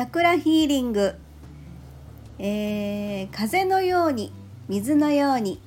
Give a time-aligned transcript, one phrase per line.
[0.00, 1.14] チャクラヒーリング、
[2.38, 4.32] えー風のように
[4.66, 5.60] 水のように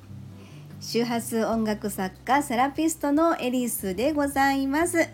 [0.80, 5.08] 周波数音楽作家セラピストのエリスでございます。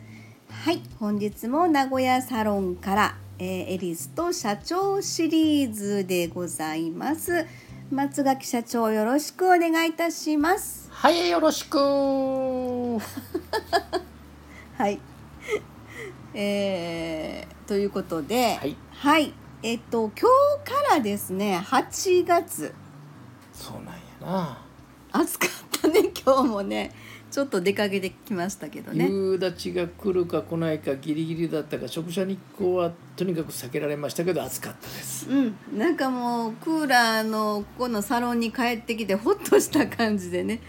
[0.49, 7.45] はい本日も名古屋サロンから、えーエリスと社長シリーズでございます。
[7.91, 10.89] 松垣社長よろしくお願いいたします。
[10.91, 11.77] はいよろしく。
[11.77, 13.01] は
[14.79, 14.99] はい。
[16.35, 18.77] えー、ということで、い。
[18.93, 20.29] はい、えっと今
[20.65, 22.75] 日からですね、8月。
[23.53, 24.59] そうなんやな。
[25.13, 26.93] 暑かったね 今日もね、
[27.31, 29.09] ちょっと出かけてきましたけどね。
[29.09, 35.29] 夕立が来るか来ないかギリギリだったか直射日光はとにかく避けられましたけど暑かったです。
[35.29, 40.61] うん、なんかもうクーラーのここのサロンに帰ってきてほっとした感じでね。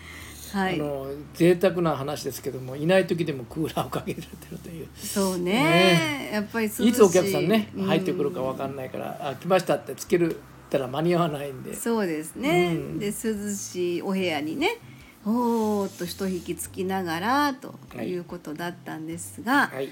[0.52, 0.76] はい。
[0.76, 4.88] あの贅沢な話ですけどもいない時でもクーラーをかけられてるという。
[4.96, 5.54] そうね。
[5.54, 6.30] ね。
[6.34, 7.86] やっぱりいいつお客さんねうん。
[7.86, 10.38] 入ってくるかわかんないから「あ来ました」ってつけるっ
[10.72, 11.76] たら間に合わないんで。
[11.76, 13.00] そうですね、うん。
[13.00, 14.78] で涼しいお部屋にね
[15.24, 19.90] ほーっと一息つきながらということだったんですが、はい。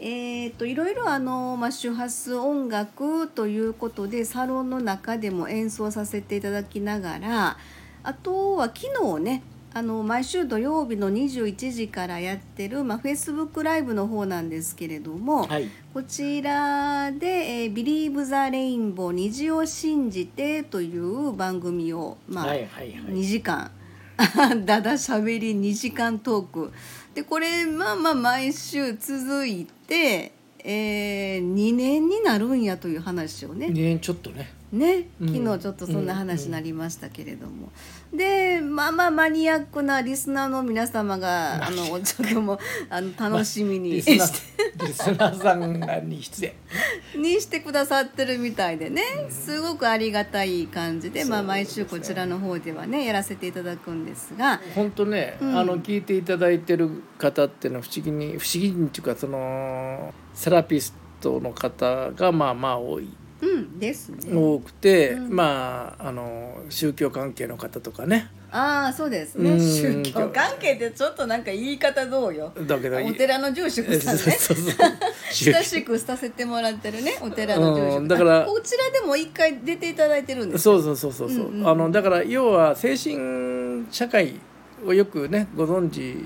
[0.00, 7.56] えー、といろいろあの、まあ、周波数音楽ということでサロンの中でも演奏させていただきながら
[8.04, 9.42] あとは昨日ね
[9.78, 15.68] あの毎週土曜日の21時からやってる、まあ、Facebook ライブの方なんですけれども、はい。
[15.94, 17.26] こちらで
[17.62, 23.12] 「えー、Believe the Rainbow 虹を信じて」という番組を、まあはいはいはい。
[23.12, 23.70] 2時間
[24.66, 26.72] だだしゃべり2時間トーク。
[27.14, 30.32] でこれまあまあ毎週続いて、
[30.64, 33.68] えー、2年になるんやという話をね。
[33.68, 35.28] ねちょっとねねうん。
[35.28, 37.72] 昨日ちょっとそんな話になりましたけれども、
[38.12, 41.70] でまあまあマニアックなリスナーの皆様があ。
[41.70, 42.58] のちょっともう
[42.90, 46.54] あの楽しみにリスナーリスナーさんがに失礼
[47.16, 49.02] にしてくださってるみたいでね。
[49.30, 54.60] すごくありがたい感じで、まあ、毎週こちらの方ではねやらせていただくんですが。
[54.74, 55.58] 本当ね、うん。
[55.58, 63.08] あの聞いていただいてる方っていうのは不思議に不思議にっていうかそのセラピストの方がまあまあ多い
[63.40, 64.34] うんですね。
[64.34, 65.34] 多くて、うん。
[65.34, 68.30] まああの宗教関係の方とかね。
[68.50, 69.50] ああそうですね。
[69.50, 69.60] うん。
[69.60, 72.52] 宗教関係ってちょっとなんか言い方どうよ。
[72.66, 74.20] だけどお寺の住職さんね。
[74.22, 74.88] そうそうそう
[75.54, 77.90] 親しくさせてもらってるねお寺の住職。
[77.92, 84.40] さうんだからあこちらでも一回出ていただいてるんですそうそうそうそうそう、うんうんあのだから要は精神社会
[84.84, 86.16] をよくねご存知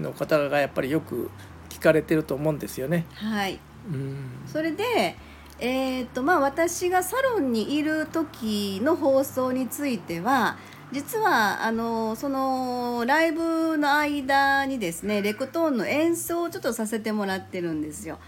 [0.00, 1.30] の方がやっぱりよく
[1.68, 3.06] 聞かれてると思うんですよね。
[3.14, 3.58] はい。
[3.88, 4.16] うん、
[4.46, 5.16] それで
[5.64, 10.56] えーとまあ私がサロンにいる時の放送については
[10.90, 18.18] 実はあのそのライブの間にですねレクトーンの演奏をちょっとさせてもらってるんですよ。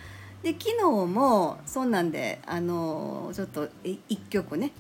[0.45, 4.71] で昨日もそんなんであのちょっと1曲ね、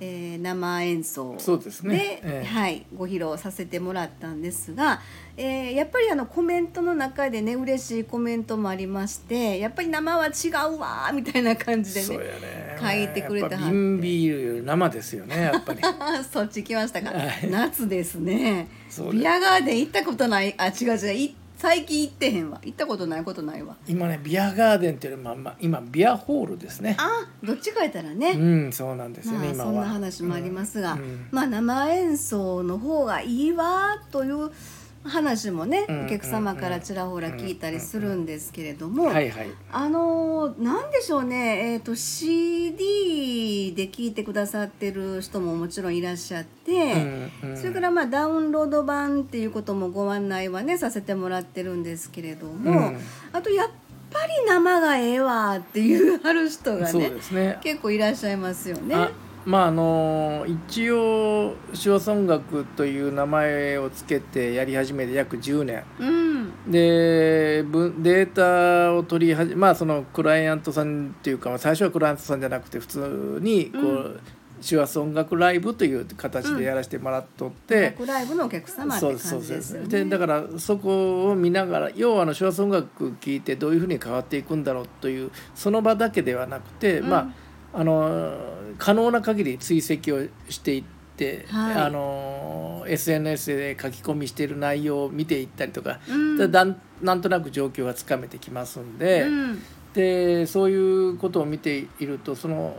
[0.00, 1.96] えー生演奏そうですね。
[1.96, 2.46] で、ええ。
[2.46, 5.00] はい、ご披露させてもらったんですが、
[5.36, 10.30] えーやっぱりあのコメントの中でね嬉しいコメントもありましてやっぱり生は違
[10.74, 12.78] うわーみたいな感じでねやね。
[12.80, 15.80] 書いてくれては瓶ビール生ですよねやっぱり。
[16.30, 17.50] そっち来ましたか、はい。
[17.50, 18.68] 夏ですね。
[19.12, 20.54] ビアガーデン行ったことない。
[20.58, 22.60] あ違う違うい最近行ってへんわ。
[22.62, 23.74] 行ったことないことないわ。
[23.88, 26.96] 今ねビアガーデンっていうよりも、まあ、今ビアホールですね。
[27.00, 29.70] あどっちか言ったらね、うんそうなんですよね、まあ、今は。
[29.72, 31.26] そんな話もありますが、うん。
[31.32, 34.52] まあ生演奏の方がいいわという
[35.04, 46.72] 話もね、うんお客様からちらほら聞いたりするんですけれども、あのーなんでしょうね、えー、と CD で聞いてくださってる人ももちろんいらっしゃって、
[47.42, 47.56] うんうん。
[47.56, 52.98] それからまあダウンロード版っていうこともご案内はねさせてもらってるんですけれども、うん。
[53.32, 53.68] あとやっ
[54.10, 57.58] ぱり生がええわっていうある人がねね。
[57.62, 59.27] 結構いらっしゃいますよね。
[59.48, 65.84] あまああの一応手話音楽という名前をつけてやり始めて約10年。
[65.98, 66.70] うん。
[66.70, 74.20] でぶデータを取り始めまあそのクライアントさんっていうか最初はクライアントさんじゃなくて普通にこう、う
[74.60, 79.88] 手話音楽ライブという形でやらせてもらっとって、音楽ライブのお客様ってそう感じそうそうですよね。
[79.88, 87.08] でだからそこを見ながら要はあの手話音楽聴いてどういうふうに変わっていくんだろうというその場だけではなくて、うん。
[87.08, 88.34] まああの
[88.78, 90.84] 可能な限り追跡をしていっ
[91.16, 91.74] て、はい。
[91.74, 96.36] あの SNS で書き込みしている内容を見ていったりとか、うん。
[96.38, 99.62] でだんなんとなく状況がつかめてきますんで,、うん。
[99.94, 102.76] でそういうことを見ているとその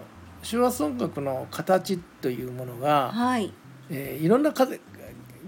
[0.50, 3.54] 手話音楽の形というものが、はい。
[3.90, 4.68] えーいろんなか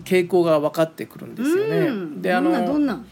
[0.03, 1.77] 傾向が分かってくるんですよね。
[1.87, 3.05] うん、であどんなどのんなん？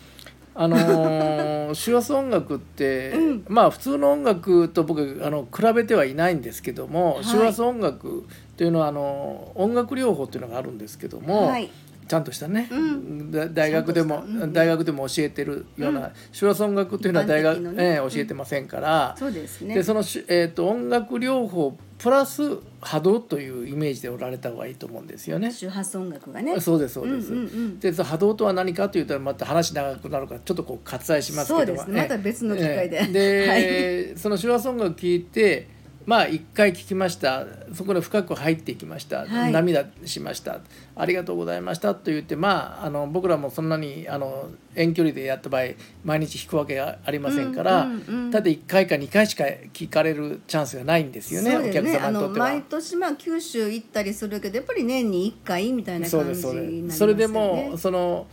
[0.62, 3.46] あのーの手話音楽って、うん。
[3.48, 7.26] まあ普通の音楽と僕あの比べてはいないんですけども、はい。
[7.26, 8.24] 手話音楽っ
[8.58, 11.70] ていうのはあの音楽療法っていうのがあるんですけども、はい。
[12.08, 13.32] ちゃんとしたね、うん。
[13.32, 14.52] だ大学でも、うん。
[14.52, 17.72] 大学でも教えてるような、手話音楽っていうのは大学、ね。
[17.78, 19.76] ええ教えてませんから、そうですね。
[19.76, 25.52] でそのし、えー、と音楽療法プラス波動というイメージでおられた方がいいと思うんですよね。
[25.52, 26.58] 周波数音楽がね。
[26.62, 27.34] そうですそうです。
[27.34, 27.80] うんうんうん。
[27.80, 31.58] で波動とは何かというとまた話長くなるからちょっとこう割愛しますけど。
[31.60, 32.02] そうですね。
[32.02, 33.02] また別の機会で。
[33.02, 34.14] ええ。
[34.14, 35.68] で、 その手話音楽聞いて
[36.10, 37.46] まあ一回聞きました。
[37.72, 39.52] そこで深く入っていきました、はい。
[39.52, 40.62] 涙しました。
[40.96, 45.66] ありがとうございましたと言ってまああの僕らもそんなにあの遠距離でやった場合
[46.04, 48.32] 毎日弾くわけがありませんから、うんうんうん。
[48.32, 52.46] ただ1回か2回しか聞かれるチャンスがないんですよねそうですお客様にとっては。
[52.48, 52.62] 毎。
[52.64, 56.94] 年まあ九州行ったりするけどやっぱり年に1回みたいなそう感じですそうでになります。
[56.96, 58.26] すそれでよねもその、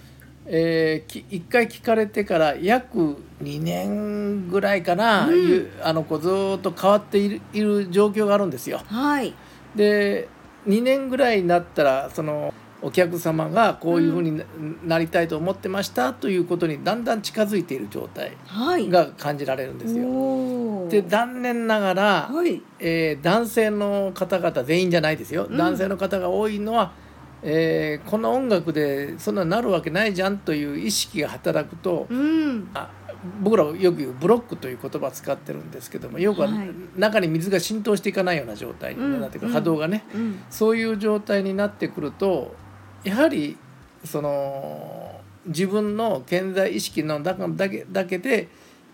[0.48, 5.34] えー、き一回聞かれてから約2年ぐらいかな、うん。
[5.34, 8.80] いうあのこうずーっと変わっているいる状況があるんですよ。
[8.86, 9.34] はい。
[9.74, 10.28] で
[10.66, 14.44] 2年ぐらいになったらそのお客様がこういうふうにな,、
[14.84, 18.88] なりたいと思ってましたということにだんだん近づいている状態はい。
[18.88, 20.06] が感じられるんですよ。
[20.06, 20.90] おー。
[20.90, 22.62] で残念ながら、はい。
[22.78, 25.56] えー男性の方々全員じゃないですよ、うん。
[25.56, 26.92] 男性の方が多いのは、
[27.42, 32.68] えーこの音楽でそんななるわけないじゃんという意識が働くと、うん。
[32.74, 32.90] あ
[33.42, 39.54] 僕らよく言うブロックという言葉を使ってるんですけども要ははい中に水が浸透していかないような状態になってくる、うん。
[39.54, 40.42] 波動がね、うん。
[40.50, 42.54] そういう状態になってくると
[43.04, 43.56] やはり
[44.04, 48.48] その自分の健在意識の中だけだけで、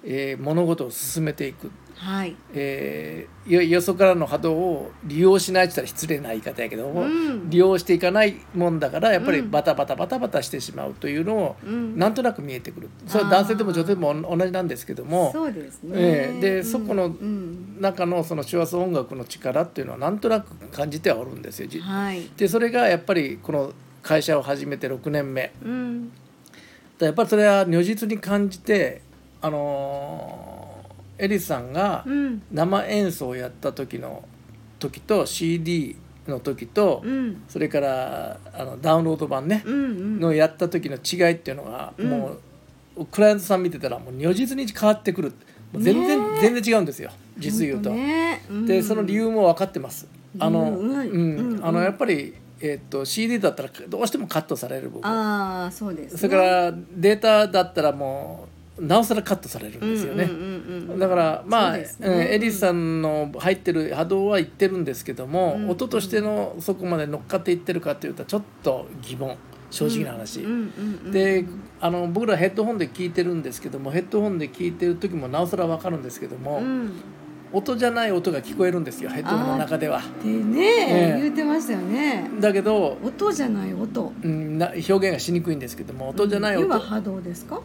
[0.04, 1.70] えー物事を進めていく。
[1.96, 2.34] はい。
[2.54, 7.50] えーよよそからの波動を利用しないって言ったら失礼な言い方やけども、うん。
[7.50, 9.50] 利用していかないもんだからやっぱりうん。
[9.50, 11.98] バタバタバタバタしてしまうというのをうん。
[11.98, 12.88] なんとなく見えてくる。
[13.06, 16.64] それは男性でも女性でも同じなんですけどもそうですね、ええでうん。
[16.64, 17.76] そこのうん。
[17.80, 21.68] 中のその手話音楽の力っていうのはなんとなく感じてはおるんですよ。
[21.68, 22.28] じはい。
[22.36, 23.72] でそれがやっぱりこの
[24.02, 25.52] 会社を始めて6年目。
[25.64, 26.12] うん。
[26.98, 29.02] やっぱりそれは如実に感じて
[29.42, 30.62] あのー
[31.18, 32.42] エリスさんが、うん。
[32.50, 34.24] 生演奏をやった時の
[34.80, 35.96] 時と CD
[36.26, 37.42] の時と、うん。
[37.48, 40.20] それからあのダウンロード版ね、うんうん。
[40.20, 42.10] のやった時の違いっていうのが、うん。
[42.10, 42.36] も
[42.96, 45.32] うクライアントさん見てたらもう如実に変わってくる。
[45.74, 46.38] 全然、ね。
[46.38, 47.90] え全然違うんですよ実言うと。
[47.90, 48.44] ね。
[48.50, 48.66] うん。
[48.66, 50.08] でその理由も分かってます。
[50.38, 51.60] あの、うん。
[51.62, 56.18] あのやっぱり、えっと CD だったらどうしてもカットされる部分ああそうですね。
[56.18, 60.24] それからデータだったらもうなおさらカットされるんですよね。
[60.24, 61.86] うんうんうんうんだからまあ、ね。
[62.00, 69.36] うんエリスさんの入ってる波動は言ってるんですけども、うん音としてのそこまで乗っかっていってるかというとちょっと疑問。
[69.70, 70.40] 正直な話。
[70.40, 71.46] うんうんうんで
[71.80, 76.92] あの僕らヘッドホンで聞いてるんですけどもヘッドホンで聞いてる時もなおさら分かるんですけども、うん。
[77.52, 80.00] 音じゃない音が聞こえるんですよヘッドホンの中では。
[80.24, 81.20] でね、ええ。
[81.22, 82.30] 言ってましたよね。
[82.40, 84.12] だけど、音じゃない音。
[84.22, 87.62] うん、な表現がしにくいんですけども音じゃない音、要は波動ですか、うん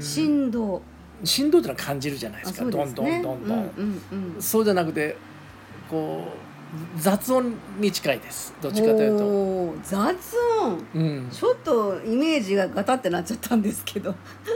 [0.00, 0.82] 振動。
[1.24, 2.70] 振動ってのは感じるじゃないであすかね。
[2.70, 3.58] どんどんどんどん。
[3.58, 4.42] うんうんうん。
[4.42, 5.16] そうじゃなくて
[5.88, 8.54] こう雑音に近いです。
[8.60, 9.74] どっちかというと。
[9.84, 10.84] 雑音。
[10.94, 14.14] うん、ちょっとイメージがガタってなっちゃったんですけど。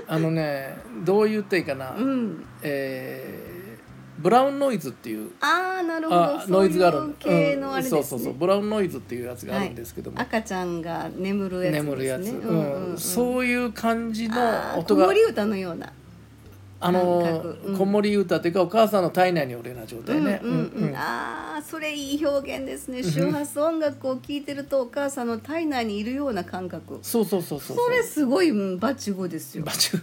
[0.08, 2.44] あのねどう言っていいかな、うん。
[2.62, 3.55] えー
[4.18, 6.24] ブラウンノイズっていうああなるほど。
[6.40, 6.98] あノイズがある。
[6.98, 8.34] そういう系のあれですね、うんそうそうそう。
[8.34, 11.82] ブラウンノイズっていうやつがあるんですけども、赤ちゃんが眠るやつね。
[11.82, 14.36] 眠るやつ、うんうんうんそういう感じの
[14.76, 15.92] 音が子守歌のような
[16.86, 20.40] あの子守歌というかお母さんの体内におるような状態ね。
[20.94, 23.02] ああそれいい表現ですね。
[23.02, 26.98] 周波数音楽を聴いてるとお母さんの体内にいるような感覚。
[27.02, 29.64] そうそうそうそうそれすごいうんバチ語ですよ。
[29.64, 29.96] バチ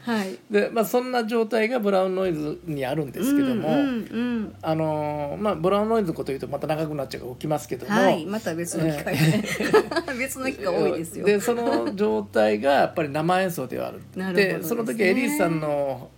[0.00, 0.38] はい。
[0.50, 4.54] で、まあ、そんな状態がブラウンノイズにあるんですけども、うんうんうん。
[4.62, 8.26] あのーまあ、ブラウンノイズのこと言うとまた長くなっちゃうから起きますけども、はい。
[8.26, 9.44] また別の機会で。
[10.18, 11.26] 別の機会多いですよ。
[11.26, 14.58] でその状態がやっぱり生演奏ではあるなるほどですね。
[14.58, 16.10] でその時エリーさんの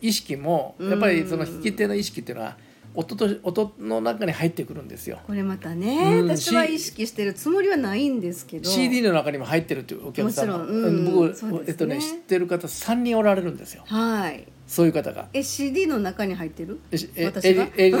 [0.00, 2.56] 意識もやっぱりその弾き手の意識っていうのは
[2.94, 5.18] 音と音の中に入ってくるんですよ。
[5.26, 6.28] これまたね、うん。
[6.28, 8.68] 私は意識してるつもりはないんですけど。
[8.68, 10.52] CD の中にも入ってるっていうお客さんも。
[10.52, 10.68] ちろん。
[10.68, 11.04] うん。
[11.14, 11.64] 僕、ね。
[11.68, 13.84] えっとね、知ってる方3人おられるんですよ。
[13.86, 15.28] はいそういう方が。
[15.34, 16.80] え CD の中に入ってる？
[16.90, 17.68] ええ私が？
[17.76, 17.96] エリ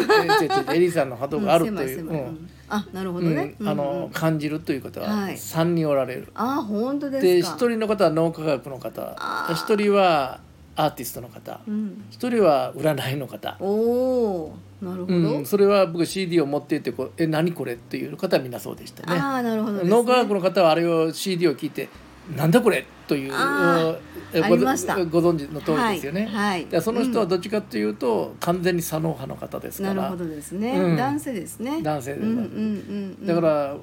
[0.74, 2.48] エリさんの波動があるという、うんうん。
[2.66, 5.34] あなるほどうんね、あの感じるという方ははい。
[5.34, 6.28] 3人おられる。
[6.34, 7.56] あ本当ですか。
[7.56, 9.14] で一人の方は脳科学の方。
[9.18, 9.54] あー。
[9.54, 10.40] 一人は
[10.74, 11.60] アーティストの方。
[11.68, 19.20] うん、一人は占いの方、おおなるほど、うん、それは僕 CD を持っていてこう「え何これ?」っていう方はみんなそうでしたね。
[19.20, 21.90] ああなるほどね、脳科学の方はあれを CD を聞いて
[22.36, 26.26] なんだこれというご存知の通りですよね。
[26.26, 26.32] はい。
[26.32, 26.66] はい。
[26.66, 29.94] でその人はどっちかというと、完全に左脳派の方ですから。
[29.94, 30.96] なるほどですね、うん。
[30.96, 31.82] 男性ですね。
[31.82, 32.14] 男性。
[32.14, 33.26] でうんうんうんうん。
[33.26, 33.76] だから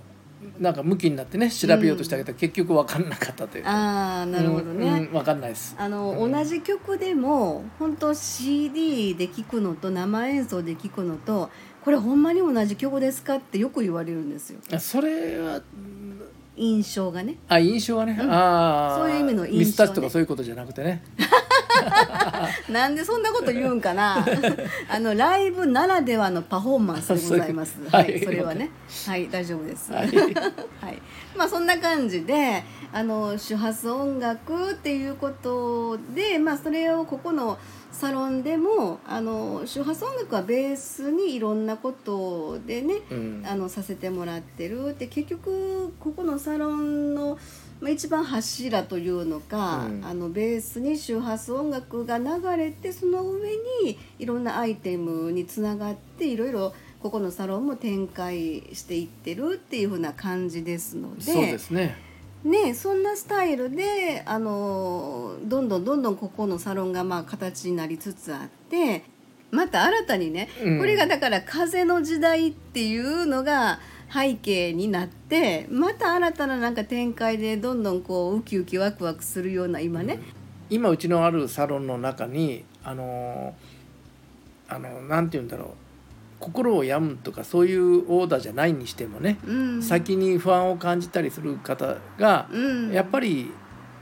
[0.58, 4.93] なんか向きになってね調べようとしてあげたら結局分かんなかったというか、ああなるほどね、うん。
[4.93, 5.12] うん。
[5.12, 5.75] 分かんないです。
[5.77, 6.31] あの、うん。
[6.31, 11.50] 同じ曲でも本当 CD で聴くのと生演奏で聴くのと
[11.84, 14.60] これほんまに同じ曲ですかってよく言われるんですよ。
[14.79, 15.62] それは
[16.60, 17.38] 印象がね。
[17.48, 18.32] あ印象はね、うん。
[18.32, 19.60] ああそういう意味の印象ね。
[19.60, 21.01] ミスタッチとかそういうことじゃなくてね。
[22.70, 24.25] なんでそんなこと言うんかな。
[24.89, 27.78] あのライブならではのパフォーマンスでございます。
[27.89, 28.70] はい、はいそれはね。
[29.08, 29.92] はい大丈夫です。
[29.92, 30.13] は はいい、
[31.38, 37.58] まあそんな感じであの周波数音楽っていうことでまあそれをここの
[38.00, 43.44] サロンでもあの周波数音楽はベースにいろんなことでねうん。
[43.46, 47.38] あのさせてもらってるで結局ここのサロンの、
[47.82, 50.06] まあ、一番柱というのか、うん。
[50.06, 52.25] あのベースに周波数音楽が流
[52.56, 53.50] れてその上
[53.84, 61.22] にいろんなアイテムにつながっていろいろここのサロンも展開していってるっていう風な感じですので。
[61.22, 62.09] そうですね
[62.43, 69.03] ね、そんなスタイルであのどんどんどんどんここのサロンがまあ形になりつつあって
[69.51, 70.79] また新たにね、うん。
[70.79, 73.79] これがだから風の時代っていうのが
[74.12, 80.19] 背景になってまた新たななんか展開でどんどんこうウキウキワクワクするような今ね、
[80.69, 83.53] 今うちのあるサロンの中にあの
[84.67, 85.88] あのなんて言うんだろう
[86.39, 93.51] 心を病むとかそういうオーダーじゃないにしてもね、うん、先に不安を感じたりする方が、うん、やっぱり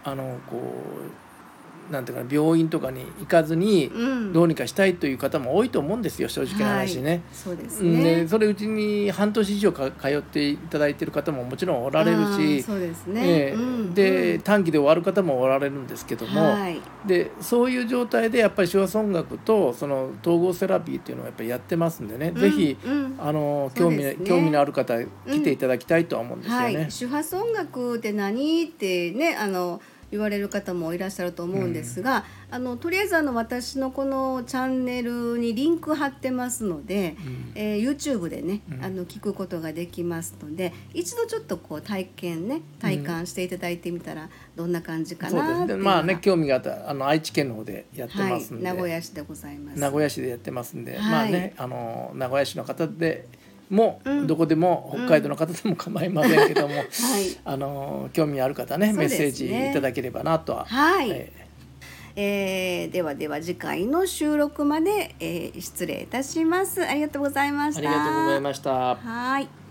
[0.03, 1.26] あのこう
[1.91, 4.33] なんていうかな病院とかに行かずにうん。
[4.33, 7.21] どうにかしたいという方も多いと思うんですよ正直な話ね。
[7.31, 13.53] そうですうんねでそれうちに半年以上か通っていただいてる方ももちろんおられるし、そうですね、ええ。
[13.53, 14.41] うんでうん。
[14.41, 16.81] 短期で終わる方もおられるんですけども、はい。
[17.05, 22.91] でそういう状態でやっぱり手話音楽とその統合セラピーっていうのをやっぱりやってますんでね、ぜひうん。
[22.91, 24.17] うんあの興味,、ね。
[24.25, 25.07] 興味のある方来
[25.43, 26.75] ていただきたいとは思うんですよね。
[26.75, 37.51] はい、周波数音楽って何ってねあの言われる方もいらっしゃると思うんですが、あのとりあえずあの私のこのチャンネルにリンク貼ってますので、うん。
[37.55, 38.83] えー YouTube でね、うん。
[38.83, 45.83] あの聞くことができますので一度ちょっとこう体験ね体感していただいてみたらどんな感じかなっていうのがですね。
[45.83, 49.79] まあね興味があったらあの愛知県の方でやってはいますんで、名古屋市でございます。
[49.79, 51.01] 名古屋市でやってますんで、はい。
[51.01, 53.27] まあねあの名古屋市の方で
[53.69, 56.87] も、うんどこでも北海道の方でも構いませんけども、 はい
[57.45, 61.33] あの興味ある方ねそうメッセージいただければなとは、はいえ
[62.15, 66.83] えーではでは次回の収録まで、えー失礼いたします。
[66.83, 67.81] ありがとうございました。
[67.81, 68.95] ーありがとうございました。
[68.95, 69.66] はい。